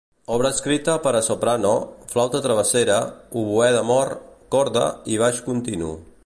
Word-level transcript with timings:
Obra 0.35 0.49
escrita 0.55 0.93
per 1.07 1.11
a 1.19 1.21
soprano, 1.27 1.73
flauta 2.13 2.41
travessera, 2.47 2.97
oboè 3.43 3.69
d’amor, 3.77 4.15
corda 4.57 4.89
i 5.17 5.21
baix 5.25 5.45
continu. 5.53 5.93